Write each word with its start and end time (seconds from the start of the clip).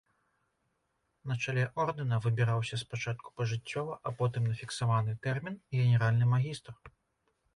На 1.31 1.35
чале 1.43 1.65
ордэна 1.83 2.17
выбіраўся 2.23 2.79
спачатку 2.83 3.27
пажыццёва, 3.41 3.93
а 4.11 4.15
потым 4.21 4.49
на 4.51 4.55
фіксаваны 4.61 5.13
тэрмін 5.27 5.61
генеральны 5.81 6.25
магістр. 6.33 6.73